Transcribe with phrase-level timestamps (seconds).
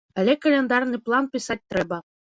[0.19, 2.01] Але каляндарны план пісаць трэба.